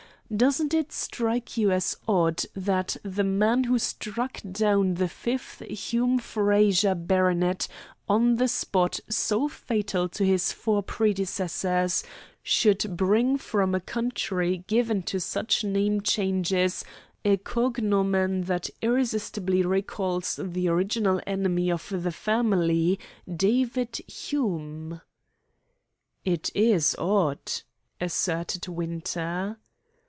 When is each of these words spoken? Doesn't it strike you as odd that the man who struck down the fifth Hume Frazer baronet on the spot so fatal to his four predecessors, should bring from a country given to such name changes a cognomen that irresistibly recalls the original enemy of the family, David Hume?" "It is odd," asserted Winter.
Doesn't 0.33 0.73
it 0.73 0.93
strike 0.93 1.57
you 1.57 1.71
as 1.71 1.97
odd 2.07 2.45
that 2.55 2.95
the 3.03 3.25
man 3.25 3.65
who 3.65 3.77
struck 3.77 4.39
down 4.49 4.93
the 4.93 5.09
fifth 5.09 5.59
Hume 5.59 6.19
Frazer 6.19 6.95
baronet 6.95 7.67
on 8.07 8.37
the 8.37 8.47
spot 8.47 9.01
so 9.09 9.49
fatal 9.49 10.07
to 10.07 10.23
his 10.23 10.53
four 10.53 10.83
predecessors, 10.83 12.01
should 12.41 12.95
bring 12.95 13.37
from 13.37 13.75
a 13.75 13.81
country 13.81 14.63
given 14.67 15.03
to 15.03 15.19
such 15.19 15.65
name 15.65 15.99
changes 15.99 16.85
a 17.25 17.35
cognomen 17.35 18.43
that 18.43 18.69
irresistibly 18.81 19.63
recalls 19.63 20.39
the 20.41 20.69
original 20.69 21.19
enemy 21.27 21.69
of 21.69 21.87
the 21.93 22.09
family, 22.13 22.97
David 23.29 23.97
Hume?" 24.07 25.01
"It 26.23 26.49
is 26.55 26.95
odd," 26.97 27.51
asserted 27.99 28.69
Winter. 28.69 29.57